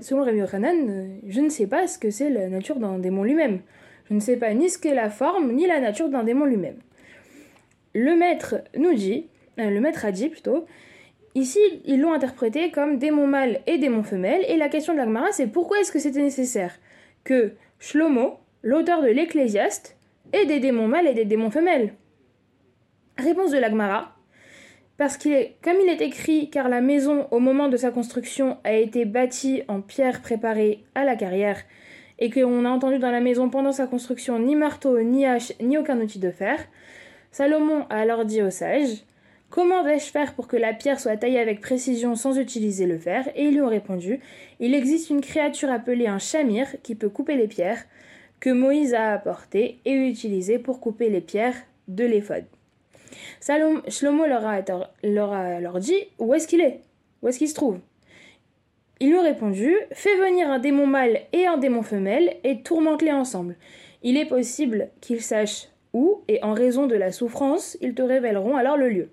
selon 0.00 0.24
Rabbi 0.24 0.38
Yochanan, 0.38 1.18
je 1.26 1.40
ne 1.40 1.50
sais 1.50 1.66
pas 1.66 1.86
ce 1.86 1.98
que 1.98 2.10
c'est 2.10 2.30
la 2.30 2.48
nature 2.48 2.76
d'un 2.76 2.98
démon 2.98 3.24
lui-même. 3.24 3.60
Je 4.08 4.14
ne 4.14 4.20
sais 4.20 4.36
pas 4.36 4.54
ni 4.54 4.70
ce 4.70 4.78
qu'est 4.78 4.94
la 4.94 5.10
forme, 5.10 5.52
ni 5.52 5.66
la 5.66 5.80
nature 5.80 6.08
d'un 6.08 6.24
démon 6.24 6.46
lui-même. 6.46 6.78
Le 7.94 8.16
maître 8.16 8.56
nous 8.76 8.94
dit 8.94 9.26
euh, 9.58 9.68
le 9.68 9.80
maître 9.80 10.06
a 10.06 10.12
dit 10.12 10.30
plutôt, 10.30 10.64
ici 11.34 11.60
ils 11.84 12.00
l'ont 12.00 12.14
interprété 12.14 12.70
comme 12.70 12.96
démon 12.96 13.26
mâle 13.26 13.60
et 13.66 13.76
démon 13.76 14.02
femelle, 14.02 14.46
et 14.48 14.56
la 14.56 14.70
question 14.70 14.94
de 14.94 14.98
l'Agmara 14.98 15.30
c'est 15.32 15.46
pourquoi 15.46 15.80
est-ce 15.80 15.92
que 15.92 15.98
c'était 15.98 16.22
nécessaire 16.22 16.78
que 17.24 17.52
Shlomo, 17.80 18.38
l'auteur 18.62 19.02
de 19.02 19.08
l'Ecclésiaste, 19.08 19.97
ait 20.32 20.46
des 20.46 20.60
démons 20.60 20.88
mâles 20.88 21.06
et 21.06 21.14
des 21.14 21.24
démons 21.24 21.50
femelles. 21.50 21.94
Réponse 23.18 23.50
de 23.50 23.58
l'Agmara, 23.58 24.16
parce 24.96 25.16
qu'il 25.16 25.32
est, 25.32 25.56
comme 25.62 25.76
il 25.82 25.88
est 25.88 26.00
écrit, 26.00 26.50
car 26.50 26.68
la 26.68 26.80
maison 26.80 27.26
au 27.30 27.38
moment 27.38 27.68
de 27.68 27.76
sa 27.76 27.90
construction 27.90 28.58
a 28.64 28.72
été 28.72 29.04
bâtie 29.04 29.62
en 29.68 29.80
pierre 29.80 30.22
préparée 30.22 30.84
à 30.94 31.04
la 31.04 31.16
carrière, 31.16 31.62
et 32.18 32.30
qu'on 32.30 32.64
a 32.64 32.70
entendu 32.70 32.98
dans 32.98 33.10
la 33.10 33.20
maison 33.20 33.48
pendant 33.48 33.72
sa 33.72 33.86
construction 33.86 34.38
ni 34.38 34.56
marteau, 34.56 35.00
ni 35.02 35.24
hache, 35.24 35.52
ni 35.60 35.78
aucun 35.78 36.00
outil 36.00 36.18
de 36.18 36.30
fer, 36.30 36.58
Salomon 37.30 37.86
a 37.90 37.96
alors 37.96 38.24
dit 38.24 38.42
aux 38.42 38.50
sages 38.50 39.04
Comment 39.50 39.82
vais-je 39.82 40.10
faire 40.10 40.34
pour 40.34 40.46
que 40.46 40.56
la 40.56 40.74
pierre 40.74 41.00
soit 41.00 41.16
taillée 41.16 41.38
avec 41.38 41.60
précision 41.60 42.16
sans 42.16 42.38
utiliser 42.38 42.86
le 42.86 42.98
fer? 42.98 43.28
Et 43.34 43.44
ils 43.44 43.54
lui 43.54 43.62
ont 43.62 43.68
répondu 43.68 44.20
Il 44.60 44.74
existe 44.74 45.10
une 45.10 45.20
créature 45.20 45.70
appelée 45.70 46.06
un 46.06 46.18
chamir 46.18 46.66
qui 46.82 46.94
peut 46.94 47.08
couper 47.08 47.36
les 47.36 47.48
pierres, 47.48 47.84
que 48.40 48.50
Moïse 48.50 48.94
a 48.94 49.12
apporté 49.12 49.80
et 49.84 49.92
utilisé 49.92 50.58
pour 50.58 50.80
couper 50.80 51.10
les 51.10 51.20
pierres 51.20 51.56
de 51.88 52.04
l'éphod. 52.04 52.44
Shlomo 53.40 54.26
leur 54.26 54.46
a, 54.46 55.60
leur 55.60 55.78
dit 55.78 56.04
Où 56.18 56.34
est-ce 56.34 56.46
qu'il 56.46 56.60
est? 56.60 56.80
Où 57.22 57.28
est-ce 57.28 57.38
qu'il 57.38 57.48
se 57.48 57.54
trouve? 57.54 57.78
Ils 59.00 59.10
lui 59.10 59.16
ont 59.16 59.22
répondu 59.22 59.76
Fais 59.92 60.16
venir 60.16 60.50
un 60.50 60.58
démon 60.58 60.86
mâle 60.86 61.20
et 61.32 61.46
un 61.46 61.56
démon 61.56 61.82
femelle 61.82 62.36
et 62.44 62.62
tourmente-les 62.62 63.12
ensemble. 63.12 63.56
Il 64.02 64.16
est 64.16 64.26
possible 64.26 64.90
qu'ils 65.00 65.22
sachent 65.22 65.68
où, 65.92 66.22
et 66.28 66.42
en 66.42 66.52
raison 66.52 66.86
de 66.86 66.94
la 66.94 67.12
souffrance, 67.12 67.76
ils 67.80 67.94
te 67.94 68.02
révéleront 68.02 68.56
alors 68.56 68.76
le 68.76 68.88
lieu. 68.88 69.10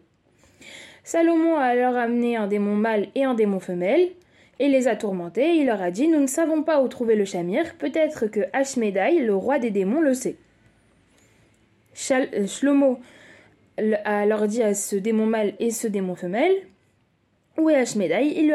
Salomon 1.04 1.56
a 1.56 1.66
alors 1.66 1.96
amené 1.96 2.36
un 2.36 2.48
démon 2.48 2.76
mâle 2.76 3.08
et 3.16 3.24
un 3.24 3.36
démon 3.36 3.60
femelle, 3.60 4.10
et 4.60 4.70
les 4.70 4.88
a 4.88 4.96
tourmentés, 4.96 5.56
il 5.56 5.68
leur 5.68 5.82
a 5.82 5.92
dit 5.92 6.08
Nous 6.08 6.20
ne 6.20 6.28
savons 6.28 6.64
pas 6.64 6.82
où 6.82 6.88
trouver 6.88 7.16
le 7.16 7.26
chamir, 7.26 7.76
peut-être 7.76 8.28
que 8.28 8.42
Ashmedai, 8.54 9.20
le 9.20 9.36
roi 9.36 9.60
des 9.60 9.72
démons, 9.72 10.02
le 10.02 10.14
sait. 10.14 10.38
Euh, 12.12 12.48
Shlomo 12.48 13.00
a 13.78 14.20
alors 14.20 14.48
dit 14.48 14.64
à 14.64 14.74
ce 14.74 14.96
démon 14.96 15.26
mâle 15.26 15.54
et 15.60 15.72
ce 15.72 15.88
démon 15.88 16.16
femelle 16.16 16.54
Où 17.58 17.70
est 17.70 17.76
Ashmedai? 17.76 18.34
Ils, 18.36 18.48
lui 18.48 18.54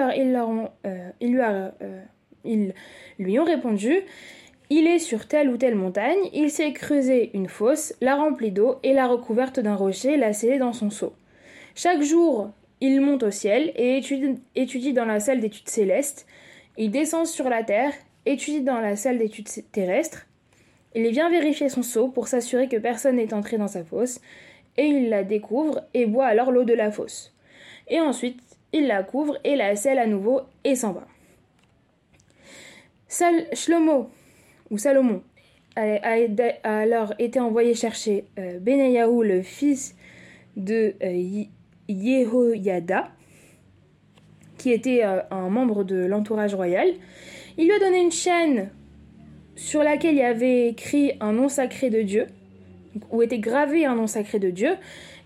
euh, 1.41 1.69
euh, 1.83 2.01
ils 2.45 2.75
lui 3.19 3.39
ont 3.39 3.45
répondu 3.45 4.03
il 4.73 4.87
est 4.87 5.01
sur 5.01 5.27
telle 5.27 5.51
ou 5.51 5.57
telle 5.57 5.75
montagne, 5.75 6.31
il 6.33 6.49
s'est 6.49 6.73
creusé 6.73 7.33
une 7.35 7.49
fosse, 7.49 7.93
l'a 8.01 8.15
remplie 8.15 8.53
d'eau 8.53 8.77
et 8.85 8.93
l'a 8.93 9.09
recouverte 9.09 9.59
d'un 9.59 9.75
rocher, 9.75 10.17
l'a 10.17 10.33
scellée 10.33 10.59
dans 10.59 10.73
son 10.73 10.91
seau. 10.91 11.13
Chaque 11.75 12.03
jour, 12.03 12.51
il 12.81 13.01
monte 13.01 13.23
au 13.23 13.31
ciel 13.31 13.73
et 13.77 13.99
étudie, 14.55 14.93
dans 14.93 15.05
la 15.05 15.21
salle 15.21 15.41
d'études 15.41 15.69
célestes. 15.69 16.27
Il 16.79 16.91
descend 16.91 17.27
sur 17.27 17.49
la 17.49 17.63
terre, 17.63 17.93
étudie 18.27 18.63
dans 18.63 18.81
la 18.81 18.97
salle 18.97 19.19
d'études 19.19 19.49
terrestres. 19.71 20.27
Il 20.95 21.09
vient 21.11 21.31
vérifier 21.31 21.69
son 21.69 21.83
seau 21.83 22.09
pour 22.09 22.29
s'assurer 22.29 22.69
que 22.69 22.77
personne 22.77 23.17
n'est 23.17 23.35
entré 23.35 23.59
dans 23.59 23.69
sa 23.69 23.85
fosse, 23.85 24.21
et 24.77 24.87
il 24.87 25.09
la 25.11 25.25
découvre 25.25 25.83
et 25.95 26.07
boit 26.07 26.27
alors 26.27 26.53
l'eau 26.53 26.65
de 26.65 26.73
la 26.73 26.91
fosse. 26.91 27.35
Et 27.89 28.01
ensuite, 28.01 28.41
il 28.73 28.87
la 28.87 29.03
couvre 29.03 29.37
et 29.45 29.57
la 29.57 29.77
scelle 29.77 29.99
à 29.99 30.07
nouveau 30.07 30.43
et 30.65 30.75
s'en 30.75 30.93
va. 30.93 31.07
Ou 34.71 34.79
Salomon, 34.79 35.23
a, 35.77 35.83
alors 36.63 37.15
été 37.19 37.41
envoyé 37.41 37.75
chercher 37.75 38.25
euh, 38.39 38.59
Benayahu, 38.59 39.25
le 39.25 39.43
fils 39.43 39.97
de 40.57 40.95
euh, 41.03 41.45
Yehoyada, 41.91 43.11
qui 44.59 44.73
était 44.73 45.05
euh, 45.05 45.21
un 45.31 45.49
membre 45.49 45.85
de 45.85 45.97
l'entourage 45.97 46.55
royal. 46.55 46.89
Il 47.57 47.67
lui 47.67 47.73
a 47.73 47.79
donné 47.79 48.01
une 48.01 48.13
chaîne 48.13 48.71
sur 49.57 49.83
laquelle 49.83 50.15
il 50.15 50.21
y 50.21 50.23
avait 50.23 50.69
écrit 50.69 51.13
un 51.21 51.33
nom 51.33 51.49
sacré 51.49 51.91
de 51.91 52.03
Dieu, 52.03 52.27
où 53.11 53.23
était 53.23 53.39
gravé 53.39 53.85
un 53.85 53.95
nom 53.95 54.07
sacré 54.07 54.39
de 54.39 54.51
Dieu, 54.51 54.71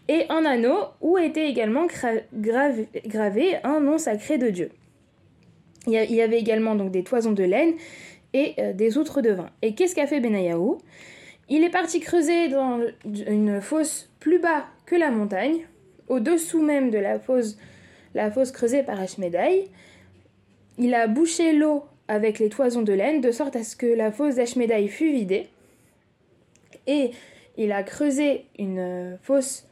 et 0.08 0.26
un 0.28 0.44
anneau 0.44 0.76
où 1.00 1.18
était 1.18 1.48
également 1.48 1.86
gravé, 2.34 3.56
un 3.64 3.80
nom 3.80 3.98
sacré 3.98 4.38
de 4.38 4.50
Dieu. 4.50 4.70
Il 5.86 5.92
y 5.92 6.22
avait 6.22 6.38
également 6.38 6.74
donc 6.74 6.90
des 6.90 7.04
toisons 7.04 7.32
de 7.32 7.44
laine 7.44 7.74
et 8.32 8.54
euh, 8.58 8.72
des 8.72 8.96
outres 8.98 9.20
de 9.20 9.30
vin. 9.30 9.50
Et 9.62 9.74
qu'est-ce 9.74 9.94
qu'a 9.94 10.06
fait 10.06 10.20
Benayahu 10.20 10.78
Il 11.48 11.62
est 11.62 11.70
parti 11.70 12.00
creuser 12.00 12.48
dans 12.48 12.80
une 13.04 13.60
fosse 13.60 14.10
plus 14.18 14.38
bas 14.38 14.64
que 14.86 14.96
la 14.96 15.10
montagne 15.10 15.66
au-dessous 16.08 16.62
même 16.62 16.90
de 16.90 16.98
la 16.98 17.18
fosse, 17.18 17.56
la 18.14 18.30
fosse 18.30 18.50
creusée 18.50 18.82
par 18.82 19.00
Ashmedai. 19.00 19.68
Il 20.78 20.94
a 20.94 21.06
bouché 21.06 21.52
l'eau 21.52 21.84
avec 22.08 22.38
les 22.38 22.48
toisons 22.48 22.82
de 22.82 22.92
laine 22.92 23.20
de 23.20 23.30
sorte 23.30 23.56
à 23.56 23.64
ce 23.64 23.76
que 23.76 23.86
la 23.86 24.10
fosse 24.12 24.36
d'Ashmedai 24.36 24.88
fût 24.88 25.12
vidée. 25.12 25.48
Et 26.86 27.12
il 27.56 27.72
a 27.72 27.82
creusé 27.82 28.46
une 28.58 29.18
fosse 29.22 29.66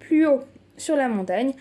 plus 0.00 0.26
haut 0.26 0.40
sur 0.76 0.96
la 0.96 1.08
montagne. 1.08 1.52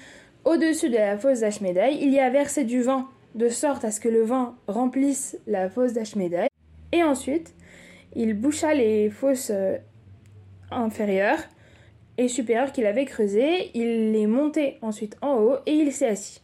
Au-dessus 0.45 0.89
de 0.89 0.95
la 0.95 1.17
fosse 1.17 1.41
d'Ashmedai, 1.41 1.97
il 2.01 2.12
y 2.12 2.19
a 2.19 2.29
versé 2.29 2.63
du 2.63 2.81
vin 2.81 3.07
de 3.35 3.50
sorte 3.50 3.85
à 3.85 3.91
ce 3.91 4.00
que 4.00 4.09
le 4.09 4.23
vin 4.23 4.55
remplisse 4.67 5.38
la 5.47 5.69
fosse 5.69 5.93
d'Ashmedai. 5.93 6.47
Et 6.91 7.03
ensuite, 7.03 7.53
il 8.15 8.33
boucha 8.33 8.73
les 8.73 9.09
fosses 9.09 9.51
euh, 9.51 9.77
inférieures 10.71 11.43
et 12.17 12.27
supérieur 12.27 12.72
qu'il 12.72 12.86
avait 12.86 13.05
creusé. 13.05 13.72
Il 13.74 14.15
est 14.15 14.27
monté 14.27 14.77
ensuite 14.82 15.17
en 15.22 15.36
haut 15.36 15.58
et 15.65 15.74
il 15.74 15.91
s'est 15.91 16.08
assis. 16.08 16.41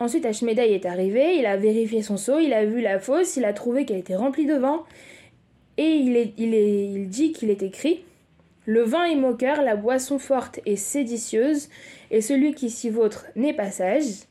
Ensuite, 0.00 0.26
Ashmedai 0.26 0.74
est 0.74 0.86
arrivé, 0.86 1.36
il 1.36 1.46
a 1.46 1.56
vérifié 1.56 2.02
son 2.02 2.16
seau, 2.16 2.38
il 2.40 2.52
a 2.52 2.64
vu 2.64 2.80
la 2.80 2.98
fosse, 2.98 3.36
il 3.36 3.44
a 3.44 3.52
trouvé 3.52 3.84
qu'elle 3.84 3.98
était 3.98 4.16
remplie 4.16 4.44
de 4.44 4.54
vin, 4.54 4.84
et 5.76 5.86
il, 5.86 6.16
est, 6.16 6.34
il, 6.36 6.52
est, 6.52 7.06
dit 7.06 7.32
qu'il 7.32 7.48
est 7.48 7.62
écrit 7.62 8.04
Le 8.66 8.82
vin 8.82 9.04
est 9.04 9.14
moqueur, 9.14 9.62
la 9.62 9.76
boisson 9.76 10.18
forte 10.18 10.60
et 10.66 10.76
séditieuse, 10.76 11.68
et 12.10 12.20
celui 12.20 12.54
qui 12.54 12.70
s'y 12.70 12.90
vautre 12.90 13.26
n'est 13.36 13.54
pas 13.54 13.70
sage. 13.70 14.26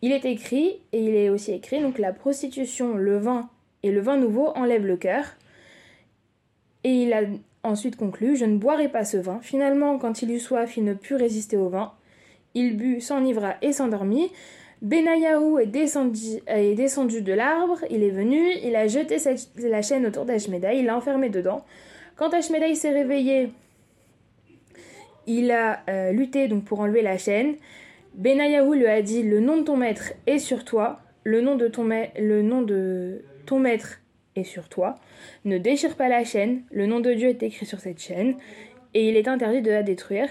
Il 0.00 0.12
est 0.12 0.24
écrit, 0.24 0.80
et 0.92 1.04
il 1.04 1.14
est 1.14 1.28
aussi 1.28 1.52
écrit, 1.52 1.80
donc 1.82 1.98
la 1.98 2.14
prostitution, 2.14 2.94
le 2.94 3.18
vin 3.18 3.50
et 3.82 3.90
le 3.90 4.00
vin 4.00 4.16
nouveau 4.16 4.48
enlèvent 4.56 4.86
le 4.86 4.96
cœur. 4.96 5.24
Et 6.84 7.02
il 7.02 7.12
a 7.12 7.22
ensuite 7.62 7.96
conclu 7.96 8.36
Je 8.36 8.44
ne 8.44 8.56
boirai 8.56 8.88
pas 8.88 9.04
ce 9.04 9.16
vin. 9.16 9.40
Finalement, 9.42 9.98
quand 9.98 10.22
il 10.22 10.30
eut 10.30 10.40
soif, 10.40 10.76
il 10.76 10.84
ne 10.84 10.94
put 10.94 11.14
résister 11.14 11.56
au 11.56 11.68
vin. 11.68 11.92
Il 12.54 12.76
but, 12.76 13.00
s'enivra 13.00 13.54
et 13.62 13.72
s'endormit. 13.72 14.30
Benayahu 14.82 15.60
est 15.60 15.66
descendu, 15.66 17.22
de 17.22 17.32
l'arbre, 17.32 17.80
il 17.90 18.02
est 18.02 18.10
venu, 18.10 18.40
il 18.64 18.74
a 18.74 18.86
jeté 18.86 19.18
la 19.56 19.82
chaîne 19.82 20.06
autour 20.06 20.24
d'Ashmedai, 20.24 20.78
il 20.78 20.86
l'a 20.86 20.96
enfermé 20.96 21.28
dedans. 21.28 21.64
Quand 22.16 22.32
Ashmedai 22.32 22.74
s'est 22.74 22.90
réveillé, 22.90 23.52
il 25.26 25.50
a 25.50 25.80
euh, 25.90 26.12
lutté 26.12 26.48
donc 26.48 26.64
pour 26.64 26.80
enlever 26.80 27.02
la 27.02 27.18
chaîne. 27.18 27.56
Benayahu 28.14 28.74
lui 28.74 28.86
a 28.86 29.02
dit 29.02 29.22
Le 29.22 29.40
nom 29.40 29.58
de 29.58 29.62
ton 29.62 29.76
maître 29.76 30.14
est 30.26 30.38
sur 30.38 30.64
toi, 30.64 31.00
le 31.24 31.42
nom 31.42 31.56
de 31.56 31.68
ton, 31.68 31.84
le 31.84 32.42
nom 32.42 32.62
de 32.62 33.22
ton 33.44 33.58
maître 33.58 34.00
sur 34.44 34.68
toi. 34.68 34.96
Ne 35.44 35.58
déchire 35.58 35.96
pas 35.96 36.08
la 36.08 36.24
chaîne, 36.24 36.62
le 36.70 36.86
nom 36.86 37.00
de 37.00 37.12
Dieu 37.12 37.28
est 37.28 37.42
écrit 37.42 37.66
sur 37.66 37.80
cette 37.80 38.00
chaîne, 38.00 38.36
et 38.94 39.08
il 39.08 39.16
est 39.16 39.28
interdit 39.28 39.62
de 39.62 39.70
la 39.70 39.82
détruire. 39.82 40.28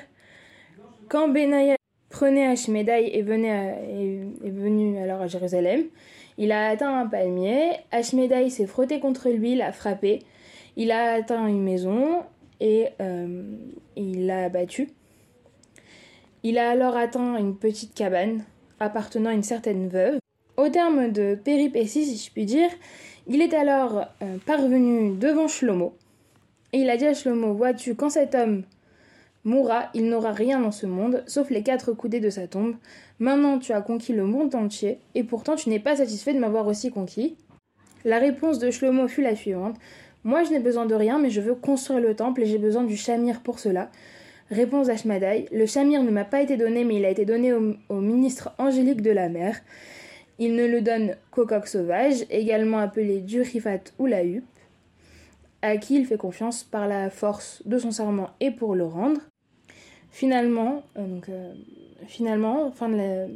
Quand 1.08 1.28
Benayahu 1.28 1.78
prenait 2.10 2.48
Ashmedai 2.48 3.18
et 3.18 3.22
venait 3.22 4.28
est, 4.44 4.50
venu 4.50 4.98
alors 4.98 5.22
à 5.22 5.28
Jérusalem. 5.28 5.86
Il 6.38 6.52
a 6.52 6.70
atteint 6.70 6.98
un 6.98 7.08
palmier. 7.08 7.72
Ashmedai 7.92 8.50
s'est 8.50 8.66
frotté 8.66 9.00
contre 9.00 9.30
lui, 9.30 9.56
l'a 9.56 9.72
frappé. 9.72 10.20
Il 10.76 10.92
a 10.92 11.14
atteint 11.14 11.48
une 11.48 11.64
maison 11.64 12.24
et 12.60 12.88
euh, 13.02 13.44
il 13.96 14.26
l'a 14.26 14.46
abattu. 14.46 14.90
Il 16.44 16.58
a 16.58 16.70
alors 16.70 16.96
atteint 16.96 17.38
une 17.38 17.58
petite 17.58 17.94
cabane 17.94 18.44
appartenant 18.80 19.30
à 19.30 19.34
une 19.34 19.44
certaine 19.44 19.90
veuve. 19.90 20.20
Au 20.58 20.70
terme 20.70 21.12
de 21.12 21.36
péripéties, 21.36 22.06
si 22.06 22.26
je 22.26 22.32
puis 22.32 22.46
dire, 22.46 22.70
il 23.30 23.42
est 23.42 23.54
alors 23.54 24.08
euh, 24.22 24.38
parvenu 24.46 25.16
devant 25.16 25.48
Shlomo. 25.48 25.94
Et 26.74 26.80
il 26.80 26.90
a 26.90 26.98
dit 26.98 27.06
à 27.06 27.14
Shlomo 27.14 27.54
Vois-tu, 27.54 27.96
quand 27.96 28.10
cet 28.10 28.36
homme 28.36 28.64
mourra, 29.46 29.90
il 29.94 30.10
n'aura 30.10 30.34
rien 30.34 30.60
dans 30.60 30.72
ce 30.72 30.86
monde, 30.86 31.24
sauf 31.28 31.50
les 31.50 31.64
quatre 31.64 31.94
coudées 31.94 32.20
de 32.20 32.30
sa 32.30 32.48
tombe. 32.48 32.76
Maintenant 33.20 33.60
tu 33.60 33.72
as 33.72 33.82
conquis 33.82 34.14
le 34.14 34.26
monde 34.26 34.54
entier, 34.56 35.00
et 35.16 35.24
pourtant 35.24 35.56
tu 35.56 35.70
n'es 35.70 35.80
pas 35.80 35.96
satisfait 35.96 36.34
de 36.34 36.40
m'avoir 36.40 36.68
aussi 36.68 36.92
conquis. 36.92 37.36
La 38.06 38.20
réponse 38.20 38.60
de 38.60 38.72
Shlomo 38.72 39.08
fut 39.08 39.22
la 39.22 39.36
suivante. 39.36 39.78
Moi 40.24 40.44
je 40.44 40.52
n'ai 40.52 40.60
besoin 40.60 40.86
de 40.86 40.96
rien, 40.96 41.20
mais 41.20 41.30
je 41.30 41.42
veux 41.42 41.56
construire 41.56 42.02
le 42.02 42.16
temple 42.16 42.42
et 42.42 42.46
j'ai 42.46 42.58
besoin 42.58 42.84
du 42.84 42.98
chamir 42.98 43.42
pour 43.42 43.60
cela. 43.60 43.90
Réponse 44.52 44.88
d'Ashmadai. 44.88 45.48
Le 45.52 45.66
chamir 45.68 46.02
ne 46.02 46.10
m'a 46.10 46.26
pas 46.26 46.42
été 46.42 46.58
donné, 46.58 46.84
mais 46.84 46.96
il 46.96 47.06
a 47.06 47.10
été 47.10 47.24
donné 47.24 47.54
au, 47.54 48.02
ministre 48.02 48.52
angélique 48.58 49.02
de 49.02 49.12
la 49.12 49.30
mer. 49.30 49.60
Il 50.40 50.56
ne 50.56 50.66
le 50.66 50.82
donne 50.82 51.16
qu'au 51.32 51.46
coq 51.46 51.68
sauvage, 51.68 52.26
également 52.30 52.80
appelé 52.80 53.20
Durifat 53.20 53.92
ou 54.00 54.06
la 54.06 54.24
huppe 54.24 54.46
à 55.62 55.78
qui 55.78 55.96
il 55.98 56.06
fait 56.06 56.18
confiance 56.18 56.64
par 56.64 56.88
la 56.88 57.10
force 57.10 57.62
de 57.66 57.78
son 57.78 57.92
serment 57.92 58.30
et 58.40 58.52
pour 58.52 58.76
le 58.76 58.86
rendre. 58.86 59.20
Finalement, 60.12 60.84
euh, 60.98 61.20
euh, 62.82 63.28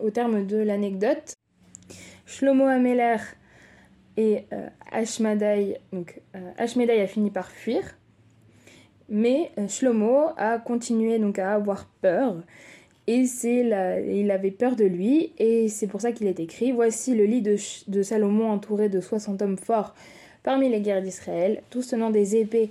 au 0.00 0.10
terme 0.10 0.46
de 0.46 0.56
l'anecdote, 0.56 1.34
Shlomo 2.26 2.64
Ameler 2.64 3.16
et 4.16 4.44
euh, 4.52 4.68
Ashmedai, 4.90 5.78
Ashmedai 6.58 7.00
a 7.00 7.06
fini 7.06 7.30
par 7.30 7.50
fuir, 7.50 7.82
mais 9.08 9.52
Shlomo 9.68 10.30
a 10.36 10.58
continué 10.58 11.18
donc 11.18 11.38
à 11.38 11.54
avoir 11.54 11.86
peur 12.02 12.42
et 13.08 13.24
c'est 13.24 13.64
il 14.06 14.30
avait 14.30 14.50
peur 14.50 14.76
de 14.76 14.84
lui 14.84 15.32
et 15.38 15.68
c'est 15.68 15.86
pour 15.86 16.02
ça 16.02 16.12
qu'il 16.12 16.26
est 16.26 16.38
écrit 16.38 16.72
voici 16.72 17.14
le 17.14 17.24
lit 17.24 17.40
de, 17.40 18.02
Salomon 18.02 18.50
entouré 18.50 18.90
de 18.90 19.00
60 19.00 19.40
hommes 19.40 19.56
forts 19.56 19.94
parmi 20.42 20.68
les 20.68 20.82
guerres 20.82 21.02
d'Israël, 21.02 21.62
tous 21.70 21.88
tenant 21.88 22.10
des 22.10 22.36
épées 22.36 22.70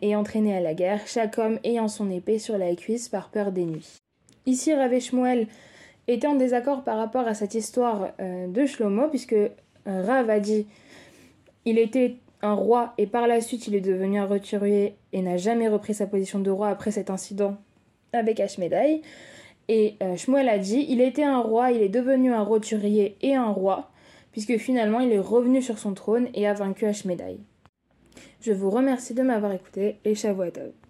et 0.00 0.16
entraînés 0.16 0.56
à 0.56 0.60
la 0.60 0.74
guerre, 0.74 1.00
chaque 1.06 1.38
homme 1.38 1.58
ayant 1.64 1.88
son 1.88 2.10
épée 2.10 2.38
sur 2.38 2.56
la 2.56 2.74
cuisse 2.74 3.08
par 3.08 3.28
peur 3.28 3.52
des 3.52 3.64
nuits. 3.64 3.98
Ici, 4.46 4.72
Rav 4.72 4.98
Shmuel 4.98 5.46
était 6.08 6.26
en 6.26 6.36
désaccord 6.36 6.84
par 6.84 6.96
rapport 6.96 7.26
à 7.26 7.34
cette 7.34 7.54
histoire 7.54 8.12
euh, 8.20 8.46
de 8.46 8.64
Shlomo, 8.64 9.08
puisque 9.08 9.34
euh, 9.34 9.50
Rav 9.86 10.30
a 10.30 10.40
dit 10.40 10.66
il 11.66 11.78
était 11.78 12.16
un 12.40 12.54
roi 12.54 12.94
et 12.96 13.06
par 13.06 13.26
la 13.26 13.40
suite 13.40 13.66
il 13.66 13.74
est 13.74 13.80
devenu 13.80 14.18
un 14.18 14.26
roturier 14.26 14.96
et 15.12 15.22
n'a 15.22 15.36
jamais 15.36 15.68
repris 15.68 15.94
sa 15.94 16.06
position 16.06 16.40
de 16.40 16.50
roi 16.50 16.68
après 16.68 16.90
cet 16.90 17.10
incident 17.10 17.56
avec 18.12 18.40
Ashmedai. 18.40 19.02
Et 19.68 19.94
euh, 20.02 20.16
Shmuel 20.16 20.48
a 20.48 20.58
dit 20.58 20.86
il 20.88 21.00
était 21.00 21.22
un 21.22 21.38
roi, 21.38 21.70
il 21.72 21.82
est 21.82 21.88
devenu 21.88 22.32
un 22.32 22.42
roturier 22.42 23.16
et 23.22 23.34
un 23.34 23.48
roi 23.48 23.88
puisque 24.32 24.56
finalement 24.56 25.00
il 25.00 25.12
est 25.12 25.20
revenu 25.20 25.62
sur 25.62 25.78
son 25.78 25.94
trône 25.94 26.28
et 26.34 26.48
a 26.48 26.54
vaincu 26.54 26.86
Ashmedai. 26.86 27.38
Je 28.40 28.52
vous 28.52 28.70
remercie 28.70 29.14
de 29.14 29.22
m'avoir 29.22 29.52
écouté 29.52 29.98
et 30.04 30.14
Shavuot 30.14 30.72